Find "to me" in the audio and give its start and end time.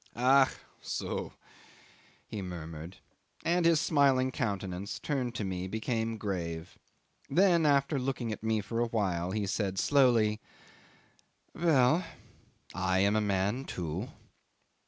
5.35-5.67